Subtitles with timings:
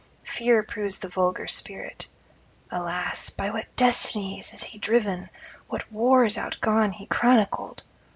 [0.23, 2.07] Fear proves the vulgar spirit.
[2.71, 5.29] Alas, by what destinies is he driven!
[5.67, 7.83] what wars outgone he chronicled!